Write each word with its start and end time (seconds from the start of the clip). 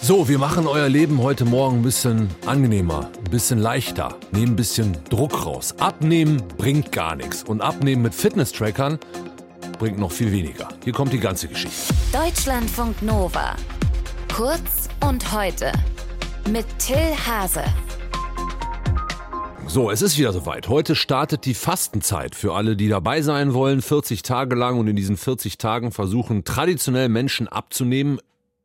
So, 0.00 0.28
wir 0.28 0.38
machen 0.38 0.66
euer 0.66 0.88
Leben 0.88 1.22
heute 1.22 1.44
Morgen 1.44 1.78
ein 1.78 1.82
bisschen 1.82 2.28
angenehmer, 2.44 3.10
ein 3.24 3.30
bisschen 3.30 3.58
leichter, 3.58 4.16
nehmen 4.32 4.52
ein 4.52 4.56
bisschen 4.56 4.96
Druck 5.10 5.46
raus. 5.46 5.74
Abnehmen 5.78 6.42
bringt 6.56 6.92
gar 6.92 7.14
nichts 7.14 7.42
und 7.44 7.60
abnehmen 7.60 8.02
mit 8.02 8.14
Fitness-Trackern 8.14 8.98
bringt 9.78 9.98
noch 9.98 10.12
viel 10.12 10.32
weniger. 10.32 10.68
Hier 10.84 10.92
kommt 10.92 11.12
die 11.12 11.20
ganze 11.20 11.48
Geschichte. 11.48 11.94
Deutschlandfunk 12.12 13.00
Nova. 13.02 13.56
Kurz 14.34 14.88
und 15.06 15.32
heute. 15.32 15.72
Mit 16.50 16.66
Till 16.78 17.16
Hase. 17.26 17.64
So, 19.68 19.90
es 19.90 20.02
ist 20.02 20.18
wieder 20.18 20.32
soweit. 20.32 20.68
Heute 20.68 20.94
startet 20.94 21.46
die 21.46 21.54
Fastenzeit 21.54 22.34
für 22.34 22.54
alle, 22.54 22.76
die 22.76 22.88
dabei 22.88 23.22
sein 23.22 23.54
wollen. 23.54 23.80
40 23.80 24.22
Tage 24.22 24.54
lang 24.54 24.78
und 24.78 24.86
in 24.86 24.96
diesen 24.96 25.16
40 25.16 25.56
Tagen 25.56 25.92
versuchen 25.92 26.44
traditionell 26.44 27.08
Menschen 27.08 27.48
abzunehmen, 27.48 28.18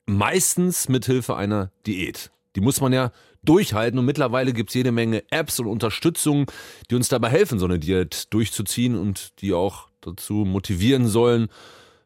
meistens 0.08 0.90
mit 0.90 1.06
Hilfe 1.06 1.36
einer 1.36 1.72
Diät. 1.86 2.32
Die 2.56 2.62
muss 2.62 2.82
man 2.82 2.92
ja 2.92 3.12
durchhalten 3.44 4.00
und 4.00 4.06
mittlerweile 4.06 4.52
gibt 4.52 4.72
es 4.72 4.74
jede 4.74 4.92
Menge 4.92 5.24
Apps 5.30 5.60
und 5.60 5.68
Unterstützungen, 5.68 6.48
die 6.90 6.96
uns 6.96 7.08
dabei 7.08 7.30
helfen, 7.30 7.60
so 7.60 7.66
eine 7.66 7.78
Diät 7.78 8.34
durchzuziehen 8.34 8.98
und 8.98 9.40
die 9.42 9.54
auch 9.54 9.90
dazu 10.02 10.34
motivieren 10.34 11.08
sollen, 11.08 11.50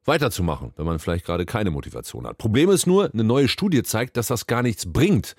weiterzumachen, 0.06 0.74
wenn 0.76 0.86
man 0.86 1.00
vielleicht 1.00 1.26
gerade 1.26 1.46
keine 1.46 1.72
Motivation 1.72 2.28
hat. 2.28 2.38
Problem 2.38 2.70
ist 2.70 2.88
nur, 2.88 3.14
eine 3.14 3.24
neue 3.24 3.48
Studie 3.48 3.84
zeigt, 3.84 4.18
dass 4.18 4.28
das 4.28 4.48
gar 4.48 4.64
nichts 4.64 4.92
bringt, 4.92 5.36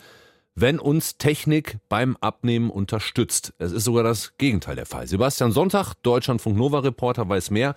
wenn 0.55 0.79
uns 0.79 1.17
Technik 1.19 1.79
beim 1.89 2.17
Abnehmen 2.21 2.71
unterstützt. 2.71 3.55
Es 3.59 3.73
ist 3.73 3.85
sogar 3.85 4.05
das 4.05 4.37
Gegenteil 4.39 4.77
der 4.77 4.87
Fall. 4.87 5.07
Sebastian 5.07 5.53
Sonntag, 5.53 5.95
Deutschlandfunk 6.03 6.57
Nova 6.57 6.81
Reporter, 6.81 7.29
weiß 7.29 7.51
mehr. 7.51 7.75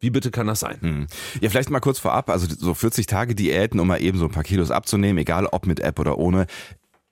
Wie 0.00 0.10
bitte 0.10 0.30
kann 0.30 0.46
das 0.46 0.60
sein? 0.60 0.78
Hm. 0.80 1.06
Ja, 1.40 1.50
vielleicht 1.50 1.70
mal 1.70 1.80
kurz 1.80 1.98
vorab, 1.98 2.30
also 2.30 2.46
so 2.48 2.74
40 2.74 3.06
Tage 3.06 3.34
Diäten, 3.34 3.80
um 3.80 3.88
mal 3.88 4.02
eben 4.02 4.18
so 4.18 4.26
ein 4.26 4.32
paar 4.32 4.42
Kilos 4.42 4.70
abzunehmen, 4.70 5.18
egal 5.18 5.46
ob 5.46 5.66
mit 5.66 5.80
App 5.80 5.98
oder 5.98 6.18
ohne, 6.18 6.46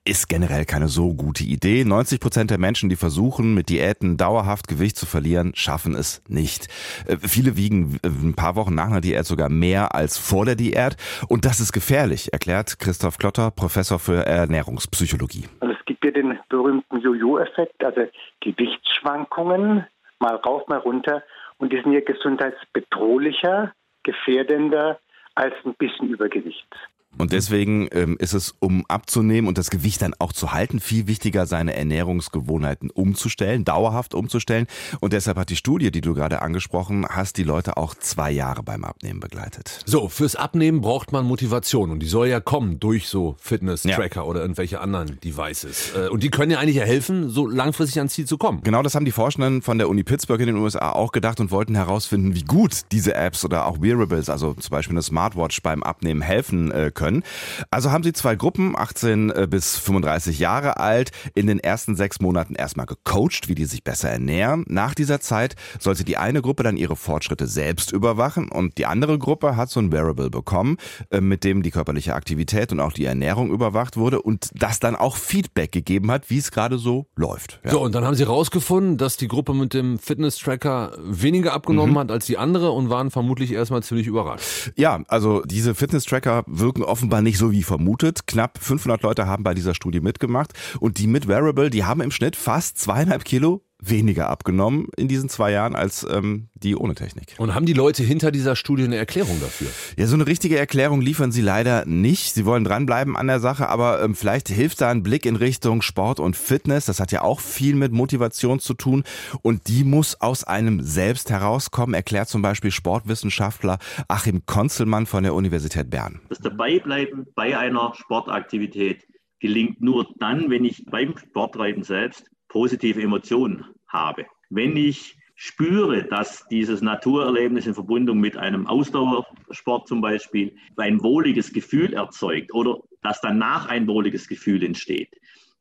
ist 0.05 0.27
generell 0.27 0.65
keine 0.65 0.89
so 0.89 1.13
gute 1.13 1.43
Idee. 1.43 1.85
90 1.85 2.19
Prozent 2.19 2.51
der 2.51 2.57
Menschen, 2.57 2.89
die 2.89 2.95
versuchen, 2.95 3.53
mit 3.53 3.69
Diäten 3.69 4.17
dauerhaft 4.17 4.67
Gewicht 4.67 4.97
zu 4.97 5.05
verlieren, 5.05 5.53
schaffen 5.55 5.95
es 5.95 6.21
nicht. 6.27 6.67
Äh, 7.07 7.17
viele 7.17 7.55
wiegen 7.55 7.99
äh, 8.03 8.07
ein 8.07 8.35
paar 8.35 8.55
Wochen 8.55 8.75
nach 8.75 8.87
einer 8.87 9.01
Diät 9.01 9.25
sogar 9.25 9.49
mehr 9.49 9.95
als 9.95 10.17
vor 10.17 10.45
der 10.45 10.55
Diät. 10.55 10.97
Und 11.29 11.45
das 11.45 11.59
ist 11.59 11.71
gefährlich, 11.71 12.33
erklärt 12.33 12.79
Christoph 12.79 13.17
Klotter, 13.17 13.51
Professor 13.51 13.97
für 13.97 14.25
Ernährungspsychologie. 14.25 15.45
Also 15.61 15.73
es 15.73 15.85
gibt 15.85 16.03
ja 16.03 16.11
den 16.11 16.37
berühmten 16.49 16.99
Jojo-Effekt, 16.99 17.83
also 17.83 18.01
Gewichtsschwankungen, 18.41 19.85
mal 20.19 20.35
rauf, 20.35 20.67
mal 20.67 20.79
runter. 20.79 21.23
Und 21.57 21.71
die 21.71 21.81
sind 21.81 21.93
ja 21.93 22.01
gesundheitsbedrohlicher, 22.01 23.73
gefährdender 24.03 24.99
als 25.35 25.53
ein 25.65 25.73
bisschen 25.75 26.09
Übergewicht. 26.09 26.67
Und 27.17 27.31
deswegen 27.31 27.87
ähm, 27.91 28.17
ist 28.19 28.33
es, 28.33 28.55
um 28.59 28.85
abzunehmen 28.87 29.47
und 29.47 29.57
das 29.57 29.69
Gewicht 29.69 30.01
dann 30.01 30.13
auch 30.17 30.33
zu 30.33 30.51
halten, 30.51 30.79
viel 30.79 31.07
wichtiger, 31.07 31.45
seine 31.45 31.75
Ernährungsgewohnheiten 31.75 32.89
umzustellen, 32.89 33.65
dauerhaft 33.65 34.15
umzustellen. 34.15 34.67
Und 34.99 35.13
deshalb 35.13 35.37
hat 35.37 35.49
die 35.49 35.55
Studie, 35.55 35.91
die 35.91 36.01
du 36.01 36.13
gerade 36.13 36.41
angesprochen 36.41 37.05
hast, 37.07 37.37
die 37.37 37.43
Leute 37.43 37.77
auch 37.77 37.93
zwei 37.95 38.31
Jahre 38.31 38.63
beim 38.63 38.83
Abnehmen 38.83 39.19
begleitet. 39.19 39.81
So, 39.85 40.09
fürs 40.09 40.35
Abnehmen 40.35 40.81
braucht 40.81 41.11
man 41.11 41.25
Motivation 41.25 41.91
und 41.91 41.99
die 41.99 42.07
soll 42.07 42.27
ja 42.27 42.39
kommen 42.39 42.79
durch 42.79 43.07
so 43.07 43.35
Fitness-Tracker 43.39 44.21
ja. 44.21 44.23
oder 44.23 44.41
irgendwelche 44.41 44.81
anderen 44.81 45.19
Devices. 45.23 45.93
Äh, 45.95 46.09
und 46.09 46.23
die 46.23 46.29
können 46.29 46.51
ja 46.51 46.59
eigentlich 46.59 46.77
ja 46.77 46.83
helfen, 46.83 47.29
so 47.29 47.47
langfristig 47.47 47.97
ans 47.97 48.13
Ziel 48.13 48.25
zu 48.25 48.37
kommen. 48.37 48.61
Genau, 48.63 48.81
das 48.81 48.95
haben 48.95 49.05
die 49.05 49.11
Forschenden 49.11 49.61
von 49.61 49.77
der 49.77 49.87
Uni 49.87 50.03
Pittsburgh 50.03 50.41
in 50.41 50.47
den 50.47 50.57
USA 50.57 50.91
auch 50.91 51.11
gedacht 51.11 51.39
und 51.39 51.51
wollten 51.51 51.75
herausfinden, 51.75 52.33
wie 52.33 52.43
gut 52.43 52.81
diese 52.91 53.13
Apps 53.13 53.45
oder 53.45 53.67
auch 53.67 53.81
Wearables, 53.81 54.29
also 54.29 54.53
zum 54.55 54.71
Beispiel 54.71 54.93
eine 54.93 55.03
Smartwatch 55.03 55.61
beim 55.61 55.83
Abnehmen 55.83 56.21
helfen 56.21 56.71
äh, 56.71 56.91
können 56.93 57.02
können. 57.03 57.23
Also 57.69 57.91
haben 57.91 58.03
sie 58.03 58.13
zwei 58.13 58.37
Gruppen, 58.37 58.77
18 58.77 59.29
äh, 59.29 59.47
bis 59.49 59.77
35 59.77 60.39
Jahre 60.39 60.77
alt, 60.77 61.11
in 61.35 61.47
den 61.47 61.59
ersten 61.59 61.97
sechs 61.97 62.21
Monaten 62.21 62.55
erstmal 62.55 62.85
gecoacht, 62.85 63.49
wie 63.49 63.55
die 63.55 63.65
sich 63.65 63.83
besser 63.83 64.09
ernähren. 64.09 64.63
Nach 64.69 64.95
dieser 64.95 65.19
Zeit 65.19 65.55
sollte 65.79 66.05
die 66.05 66.15
eine 66.15 66.41
Gruppe 66.41 66.63
dann 66.63 66.77
ihre 66.77 66.95
Fortschritte 66.95 67.47
selbst 67.47 67.91
überwachen 67.91 68.49
und 68.49 68.77
die 68.77 68.85
andere 68.85 69.19
Gruppe 69.19 69.57
hat 69.57 69.69
so 69.69 69.81
ein 69.81 69.91
Wearable 69.91 70.29
bekommen, 70.29 70.77
äh, 71.09 71.19
mit 71.19 71.43
dem 71.43 71.61
die 71.61 71.71
körperliche 71.71 72.15
Aktivität 72.15 72.71
und 72.71 72.79
auch 72.79 72.93
die 72.93 73.03
Ernährung 73.03 73.51
überwacht 73.51 73.97
wurde 73.97 74.21
und 74.21 74.51
das 74.53 74.79
dann 74.79 74.95
auch 74.95 75.17
Feedback 75.17 75.73
gegeben 75.73 76.09
hat, 76.09 76.29
wie 76.29 76.37
es 76.37 76.51
gerade 76.51 76.77
so 76.77 77.07
läuft. 77.17 77.59
Ja. 77.65 77.71
So, 77.71 77.81
und 77.81 77.93
dann 77.95 78.05
haben 78.05 78.15
sie 78.15 78.23
rausgefunden, 78.23 78.97
dass 78.97 79.17
die 79.17 79.27
Gruppe 79.27 79.53
mit 79.53 79.73
dem 79.73 79.99
Fitness-Tracker 79.99 80.95
weniger 81.03 81.51
abgenommen 81.51 81.95
mhm. 81.95 81.99
hat 81.99 82.11
als 82.11 82.27
die 82.27 82.37
andere 82.37 82.71
und 82.71 82.89
waren 82.89 83.11
vermutlich 83.11 83.51
erstmal 83.51 83.83
ziemlich 83.83 84.07
überrascht. 84.07 84.71
Ja, 84.77 85.03
also 85.09 85.41
diese 85.41 85.75
Fitness-Tracker 85.75 86.45
wirken 86.47 86.83
offenbar 86.93 87.23
nicht 87.23 87.39
so 87.39 87.51
wie 87.51 87.63
vermutet. 87.63 88.27
Knapp 88.27 88.59
500 88.61 89.01
Leute 89.01 89.25
haben 89.25 89.43
bei 89.43 89.55
dieser 89.55 89.73
Studie 89.73 89.99
mitgemacht 89.99 90.53
und 90.79 90.99
die 90.99 91.07
mit 91.07 91.27
Wearable, 91.27 91.71
die 91.71 91.85
haben 91.85 92.01
im 92.01 92.11
Schnitt 92.11 92.35
fast 92.35 92.77
zweieinhalb 92.77 93.25
Kilo 93.25 93.65
weniger 93.89 94.29
abgenommen 94.29 94.87
in 94.97 95.07
diesen 95.07 95.29
zwei 95.29 95.51
Jahren 95.51 95.75
als 95.75 96.05
ähm, 96.09 96.49
die 96.53 96.75
ohne 96.75 96.95
Technik. 96.95 97.35
Und 97.37 97.55
haben 97.55 97.65
die 97.65 97.73
Leute 97.73 98.03
hinter 98.03 98.31
dieser 98.31 98.55
Studie 98.55 98.83
eine 98.83 98.95
Erklärung 98.95 99.39
dafür? 99.41 99.67
Ja, 99.97 100.07
so 100.07 100.15
eine 100.15 100.27
richtige 100.27 100.57
Erklärung 100.57 101.01
liefern 101.01 101.31
sie 101.31 101.41
leider 101.41 101.85
nicht. 101.85 102.33
Sie 102.33 102.45
wollen 102.45 102.63
dranbleiben 102.63 103.15
an 103.15 103.27
der 103.27 103.39
Sache, 103.39 103.69
aber 103.69 104.01
ähm, 104.01 104.15
vielleicht 104.15 104.49
hilft 104.49 104.81
da 104.81 104.89
ein 104.89 105.03
Blick 105.03 105.25
in 105.25 105.35
Richtung 105.35 105.81
Sport 105.81 106.19
und 106.19 106.35
Fitness. 106.35 106.85
Das 106.85 106.99
hat 106.99 107.11
ja 107.11 107.21
auch 107.21 107.39
viel 107.39 107.75
mit 107.75 107.91
Motivation 107.91 108.59
zu 108.59 108.73
tun 108.73 109.03
und 109.41 109.67
die 109.67 109.83
muss 109.83 110.19
aus 110.21 110.43
einem 110.43 110.81
selbst 110.81 111.29
herauskommen, 111.29 111.93
erklärt 111.93 112.29
zum 112.29 112.41
Beispiel 112.41 112.71
Sportwissenschaftler 112.71 113.79
Achim 114.07 114.45
Konzelmann 114.45 115.05
von 115.05 115.23
der 115.23 115.33
Universität 115.33 115.89
Bern. 115.89 116.21
Das 116.29 116.39
Dabeibleiben 116.39 117.27
bei 117.35 117.57
einer 117.57 117.93
Sportaktivität 117.95 119.05
gelingt 119.39 119.81
nur 119.81 120.07
dann, 120.19 120.49
wenn 120.49 120.63
ich 120.63 120.85
beim 120.85 121.17
Sporttreiben 121.17 121.83
selbst 121.83 122.29
positive 122.47 123.01
Emotionen 123.01 123.65
habe. 123.93 124.25
Wenn 124.49 124.75
ich 124.75 125.15
spüre, 125.35 126.03
dass 126.03 126.47
dieses 126.49 126.81
Naturerlebnis 126.81 127.65
in 127.65 127.73
Verbindung 127.73 128.19
mit 128.19 128.37
einem 128.37 128.67
Ausdauersport 128.67 129.87
zum 129.87 130.01
Beispiel 130.01 130.55
ein 130.77 131.01
wohliges 131.01 131.53
Gefühl 131.53 131.93
erzeugt 131.93 132.53
oder 132.53 132.79
dass 133.01 133.21
danach 133.21 133.67
ein 133.67 133.87
wohliges 133.87 134.27
Gefühl 134.27 134.63
entsteht, 134.63 135.09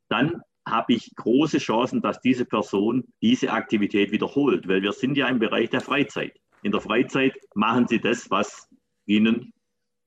dann 0.09 0.43
habe 0.67 0.93
ich 0.95 1.11
große 1.17 1.59
Chancen, 1.59 2.03
dass 2.03 2.21
diese 2.21 2.45
Person 2.45 3.05
diese 3.21 3.53
Aktivität 3.53 4.13
wiederholt, 4.13 4.69
weil 4.69 4.83
wir 4.83 4.93
sind 4.93 5.17
ja 5.17 5.27
im 5.29 5.39
Bereich 5.39 5.71
der 5.71 5.81
Freizeit. 5.81 6.39
In 6.63 6.71
der 6.71 6.81
Freizeit 6.81 7.35
machen 7.55 7.89
Sie 7.89 8.01
das, 8.01 8.31
was 8.31 8.69
Ihnen 9.07 9.53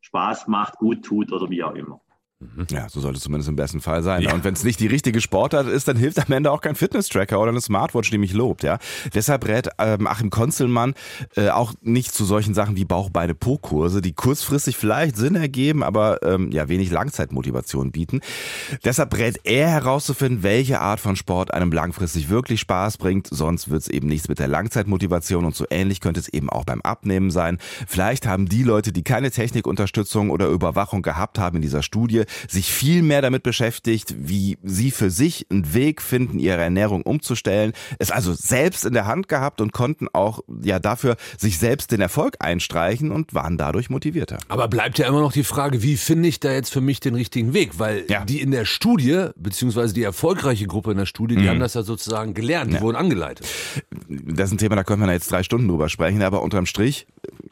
Spaß 0.02 0.48
macht, 0.48 0.78
gut 0.78 1.04
tut 1.04 1.32
oder 1.32 1.50
wie 1.50 1.64
auch 1.64 1.76
immer. 1.76 2.00
Mhm. 2.40 2.68
Ja, 2.70 2.90
so 2.90 3.00
sollte 3.00 3.18
es 3.18 3.24
zumindest 3.24 3.48
im 3.48 3.56
besten 3.56 3.80
Fall 3.80 4.04
sein. 4.04 4.22
Ja. 4.22 4.34
Und 4.34 4.44
wenn 4.44 4.54
es 4.54 4.66
nicht 4.66 4.82
die 4.82 4.88
richtige 4.88 5.22
Sportart 5.22 5.68
ist, 5.68 5.88
dann 5.88 5.96
hilft 5.96 6.20
am 6.20 6.34
Ende 6.34 6.52
auch 6.52 6.60
kein 6.60 6.76
Fitness-Tracker 6.76 7.40
oder 7.40 7.52
eine 7.52 7.62
Smartwatch, 7.62 8.12
die 8.12 8.18
mich 8.18 8.34
lobt. 8.34 8.64
Ja, 8.64 8.78
Deshalb 9.14 9.48
rät 9.48 9.70
ähm, 9.80 10.06
Achim 10.06 10.30
Konzelmann 10.30 10.96
äh, 11.38 11.50
auch 11.50 11.74
nicht 11.82 12.14
zu 12.14 12.26
solchen 12.26 12.54
Sachen 12.54 12.76
wie 12.76 12.84
Bauch, 12.84 13.10
Beine, 13.10 13.36
Po-Kurse, 13.36 14.02
die 14.02 14.12
kurzfristig 14.12 14.76
vielleicht 14.76 15.16
Sinn 15.16 15.36
ergeben, 15.36 15.82
aber 15.82 16.24
ähm, 16.24 16.52
ja 16.52 16.68
wenig 16.68 16.92
Langzeitmotivation 16.92 17.94
bieten. 17.94 18.20
Deshalb 18.84 19.18
rät 19.18 19.40
er 19.46 19.70
herauszufinden, 19.70 20.44
welche 20.44 20.82
Art 20.82 21.00
von 21.00 21.16
Sport 21.16 21.54
einem 21.54 21.72
langfristig 21.72 22.30
wirklich 22.30 22.60
Spaß 22.60 22.98
bringt. 22.98 23.28
Sonst 23.32 23.70
wird 23.70 23.84
es 23.84 23.88
eben 23.88 24.08
nichts 24.08 24.28
mit 24.28 24.40
der 24.40 24.50
Langzeitmotivation 24.50 25.46
und 25.46 25.56
so 25.56 25.66
ähnlich 25.70 26.02
könnte 26.02 26.20
es 26.20 26.28
eben 26.28 26.50
auch 26.50 26.66
beim 26.66 26.82
Abnehmen 26.82 27.32
sein. 27.32 27.60
Vielleicht 27.88 28.28
haben 28.28 28.48
die 28.48 28.64
Leute, 28.64 28.92
die 28.92 29.04
keine 29.04 29.32
Technikunterstützung 29.32 30.32
oder 30.32 30.48
Überwachung 30.48 31.02
gehabt 31.02 31.40
haben 31.40 31.56
in 31.56 31.62
dieser 31.62 31.82
Studie, 31.82 32.25
sich 32.48 32.72
viel 32.72 33.02
mehr 33.02 33.22
damit 33.22 33.44
beschäftigt, 33.44 34.16
wie 34.18 34.58
sie 34.64 34.92
für 34.92 35.10
sich 35.10 35.48
einen 35.50 35.74
Weg 35.74 36.02
finden, 36.02 36.40
ihre 36.40 36.62
Ernährung 36.62 37.04
umzustellen, 37.04 37.74
es 38.00 38.12
also 38.12 38.34
selbst 38.34 38.86
in 38.86 38.94
der 38.94 39.06
Hand 39.06 39.28
gehabt 39.28 39.62
und 39.62 39.74
konnten 39.74 40.08
auch 40.14 40.40
ja 40.64 40.80
dafür 40.80 41.16
sich 41.38 41.58
selbst 41.58 41.92
den 41.92 42.02
Erfolg 42.02 42.36
einstreichen 42.40 43.12
und 43.12 43.34
waren 43.34 43.58
dadurch 43.58 43.90
motivierter. 43.90 44.40
Aber 44.48 44.68
bleibt 44.68 44.98
ja 44.98 45.08
immer 45.08 45.22
noch 45.22 45.34
die 45.34 45.44
Frage, 45.44 45.82
wie 45.82 45.98
finde 45.98 46.30
ich 46.30 46.40
da 46.40 46.52
jetzt 46.52 46.72
für 46.72 46.82
mich 46.82 47.00
den 47.00 47.16
richtigen 47.16 47.54
Weg? 47.54 47.80
Weil 47.80 48.06
ja. 48.10 48.26
die 48.26 48.42
in 48.42 48.52
der 48.52 48.66
Studie, 48.66 49.28
beziehungsweise 49.36 49.94
die 49.94 50.04
erfolgreiche 50.04 50.68
Gruppe 50.68 50.92
in 50.92 50.98
der 50.98 51.06
Studie, 51.06 51.36
die 51.36 51.44
mhm. 51.44 51.50
haben 51.50 51.60
das 51.60 51.74
ja 51.74 51.84
sozusagen 51.84 52.34
gelernt, 52.34 52.72
die 52.72 52.76
ja. 52.76 52.82
wurden 52.82 52.96
angeleitet. 52.96 53.48
Das 54.10 54.50
ist 54.50 54.56
ein 54.56 54.58
Thema, 54.58 54.76
da 54.76 54.84
können 54.84 55.02
wir 55.02 55.12
jetzt 55.12 55.32
drei 55.32 55.44
Stunden 55.44 55.68
drüber 55.68 55.90
sprechen, 55.90 56.22
aber 56.22 56.42
unterm 56.42 56.66
Strich, 56.66 57.08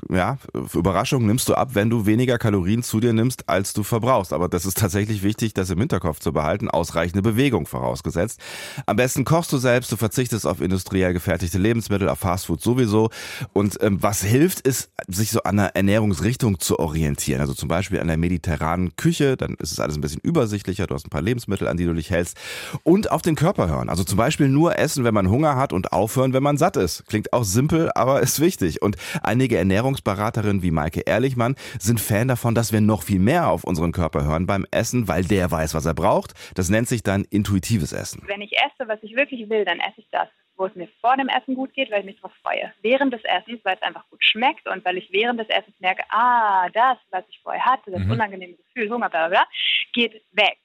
ja, 0.09 0.37
Überraschung 0.73 1.25
nimmst 1.25 1.49
du 1.49 1.55
ab, 1.55 1.71
wenn 1.73 1.89
du 1.89 2.05
weniger 2.05 2.37
Kalorien 2.37 2.83
zu 2.83 2.99
dir 2.99 3.13
nimmst, 3.13 3.49
als 3.49 3.73
du 3.73 3.83
verbrauchst. 3.83 4.33
Aber 4.33 4.47
das 4.47 4.65
ist 4.65 4.77
tatsächlich 4.77 5.23
wichtig, 5.23 5.53
das 5.53 5.69
im 5.69 5.79
Hinterkopf 5.79 6.19
zu 6.19 6.33
behalten, 6.33 6.69
ausreichende 6.69 7.21
Bewegung 7.21 7.65
vorausgesetzt. 7.65 8.39
Am 8.85 8.95
besten 8.95 9.25
kochst 9.25 9.51
du 9.51 9.57
selbst, 9.57 9.91
du 9.91 9.95
verzichtest 9.95 10.45
auf 10.47 10.61
industriell 10.61 11.13
gefertigte 11.13 11.57
Lebensmittel, 11.57 12.09
auf 12.09 12.19
Fastfood 12.19 12.61
sowieso. 12.61 13.09
Und 13.53 13.77
ähm, 13.81 14.01
was 14.01 14.21
hilft, 14.21 14.61
ist, 14.61 14.91
sich 15.07 15.31
so 15.31 15.43
an 15.43 15.57
der 15.57 15.75
Ernährungsrichtung 15.75 16.59
zu 16.59 16.79
orientieren. 16.79 17.41
Also 17.41 17.53
zum 17.53 17.69
Beispiel 17.69 17.99
an 17.99 18.07
der 18.07 18.17
mediterranen 18.17 18.95
Küche, 18.95 19.37
dann 19.37 19.55
ist 19.55 19.71
es 19.71 19.79
alles 19.79 19.97
ein 19.97 20.01
bisschen 20.01 20.21
übersichtlicher, 20.21 20.87
du 20.87 20.95
hast 20.95 21.05
ein 21.05 21.09
paar 21.09 21.21
Lebensmittel, 21.21 21.67
an 21.67 21.77
die 21.77 21.85
du 21.85 21.93
dich 21.93 22.09
hältst. 22.09 22.37
Und 22.83 23.11
auf 23.11 23.21
den 23.21 23.35
Körper 23.35 23.67
hören. 23.67 23.89
Also 23.89 24.03
zum 24.03 24.17
Beispiel 24.17 24.49
nur 24.49 24.77
essen, 24.77 25.03
wenn 25.03 25.13
man 25.13 25.29
Hunger 25.29 25.55
hat 25.55 25.73
und 25.73 25.91
aufhören, 25.91 26.33
wenn 26.33 26.43
man 26.43 26.57
satt 26.57 26.77
ist. 26.77 27.05
Klingt 27.07 27.33
auch 27.33 27.43
simpel, 27.43 27.91
aber 27.95 28.21
ist 28.21 28.39
wichtig. 28.39 28.81
Und 28.81 28.97
einige 29.21 29.57
Ernährungs 29.57 29.92
Ernährungsberaterin 29.93 30.63
wie 30.63 30.71
Maike 30.71 31.01
Ehrlichmann 31.01 31.55
sind 31.79 31.99
Fan 31.99 32.27
davon, 32.27 32.55
dass 32.55 32.73
wir 32.73 32.81
noch 32.81 33.03
viel 33.03 33.19
mehr 33.19 33.49
auf 33.49 33.63
unseren 33.63 33.91
Körper 33.91 34.23
hören 34.25 34.47
beim 34.47 34.65
Essen, 34.71 35.07
weil 35.07 35.23
der 35.23 35.51
weiß, 35.51 35.73
was 35.73 35.85
er 35.85 35.93
braucht. 35.93 36.33
Das 36.55 36.69
nennt 36.69 36.87
sich 36.87 37.03
dann 37.03 37.25
intuitives 37.29 37.93
Essen. 37.93 38.23
Wenn 38.25 38.41
ich 38.41 38.53
esse, 38.53 38.87
was 38.87 38.99
ich 39.03 39.15
wirklich 39.15 39.49
will, 39.49 39.65
dann 39.65 39.79
esse 39.79 40.01
ich 40.01 40.07
das 40.11 40.27
wo 40.55 40.67
es 40.67 40.75
mir 40.75 40.87
vor 41.01 41.17
dem 41.17 41.29
Essen 41.29 41.55
gut 41.55 41.73
geht, 41.73 41.89
weil 41.89 42.01
ich 42.01 42.05
mich 42.05 42.17
darauf 42.17 42.31
freue. 42.43 42.71
Während 42.83 43.11
des 43.11 43.23
Essens, 43.23 43.59
weil 43.63 43.75
es 43.75 43.81
einfach 43.81 44.07
gut 44.11 44.23
schmeckt 44.23 44.67
und 44.67 44.85
weil 44.85 44.99
ich 44.99 45.11
während 45.11 45.39
des 45.39 45.49
Essens 45.49 45.73
merke, 45.79 46.03
ah, 46.09 46.69
das, 46.69 46.99
was 47.09 47.23
ich 47.27 47.39
vorher 47.41 47.65
hatte, 47.65 47.89
das 47.89 48.03
mhm. 48.03 48.11
unangenehme 48.11 48.53
Gefühl, 48.53 48.87
Hunger, 48.87 49.09
bla, 49.09 49.27
bla, 49.27 49.39
bla, 49.39 49.47
geht 49.93 50.23
weg. 50.31 50.59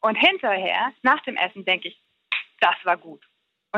Und 0.00 0.16
hinterher, 0.16 0.92
nach 1.02 1.22
dem 1.22 1.36
Essen, 1.36 1.64
denke 1.64 1.86
ich, 1.86 2.02
das 2.60 2.74
war 2.82 2.96
gut. 2.96 3.27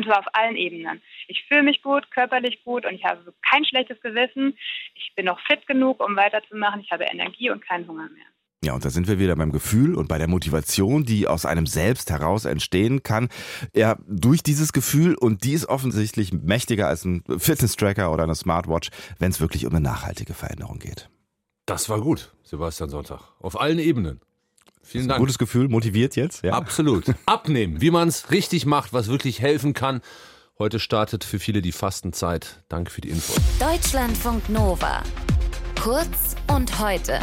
Und 0.00 0.06
zwar 0.06 0.20
auf 0.20 0.35
allen 0.35 0.56
Ebenen. 0.56 1.02
Ich 1.29 1.44
fühle 1.47 1.62
mich 1.62 1.82
gut, 1.82 2.11
körperlich 2.11 2.64
gut 2.64 2.87
und 2.87 2.94
ich 2.94 3.05
habe 3.05 3.35
kein 3.50 3.67
schlechtes 3.67 4.00
Gewissen. 4.00 4.56
Ich 4.94 5.12
bin 5.14 5.26
noch 5.26 5.38
fit 5.47 5.67
genug, 5.67 6.02
um 6.02 6.17
weiterzumachen. 6.17 6.81
Ich 6.81 6.91
habe 6.91 7.05
Energie 7.05 7.50
und 7.50 7.61
keinen 7.61 7.87
Hunger 7.87 8.08
mehr. 8.08 8.25
Ja, 8.64 8.73
und 8.73 8.82
da 8.82 8.88
sind 8.88 9.08
wir 9.08 9.19
wieder 9.19 9.37
beim 9.37 9.52
Gefühl 9.52 9.94
und 9.94 10.08
bei 10.08 10.17
der 10.17 10.26
Motivation, 10.26 11.05
die 11.05 11.29
aus 11.29 11.44
einem 11.44 11.67
selbst 11.67 12.08
heraus 12.11 12.47
entstehen 12.47 13.02
kann. 13.02 13.29
Ja, 13.75 13.99
durch 14.08 14.43
dieses 14.43 14.73
Gefühl 14.73 15.17
und 15.17 15.44
die 15.44 15.52
ist 15.52 15.67
offensichtlich 15.67 16.32
mächtiger 16.32 16.88
als 16.88 17.05
ein 17.05 17.23
Fitness-Tracker 17.29 18.11
oder 18.11 18.23
eine 18.23 18.35
Smartwatch, 18.35 18.88
wenn 19.19 19.31
es 19.31 19.43
wirklich 19.43 19.67
um 19.67 19.73
eine 19.73 19.82
nachhaltige 19.82 20.32
Veränderung 20.32 20.79
geht. 20.79 21.11
Das 21.67 21.91
war 21.91 22.00
gut, 22.00 22.35
Sebastian 22.43 22.88
Sonntag. 22.88 23.20
Auf 23.41 23.61
allen 23.61 23.79
Ebenen. 23.79 24.23
Vielen 24.90 25.06
Dank. 25.06 25.20
Gutes 25.20 25.38
Gefühl, 25.38 25.69
motiviert 25.69 26.16
jetzt? 26.16 26.42
Ja. 26.42 26.54
Absolut. 26.54 27.04
Abnehmen, 27.26 27.81
wie 27.81 27.92
man 27.92 28.08
es 28.08 28.32
richtig 28.32 28.66
macht, 28.66 28.92
was 28.92 29.06
wirklich 29.06 29.40
helfen 29.40 29.72
kann. 29.72 30.00
Heute 30.58 30.81
startet 30.81 31.22
für 31.22 31.38
viele 31.38 31.62
die 31.62 31.70
Fastenzeit. 31.70 32.64
Danke 32.69 32.90
für 32.90 33.00
die 33.00 33.10
Info. 33.10 33.32
Deutschlandfunk 33.60 34.48
Nova. 34.48 35.04
Kurz 35.81 36.34
und 36.48 36.81
heute. 36.81 37.20